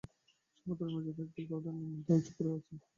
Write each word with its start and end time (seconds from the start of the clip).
সমুদ্রের 0.57 0.89
মেঝেতে 0.95 1.21
একদল 1.37 1.59
গার্ডেন 1.59 1.83
ঈল 1.83 1.93
মাথা 1.93 2.13
উঁচু 2.17 2.31
করে 2.37 2.49
আছে। 2.57 2.73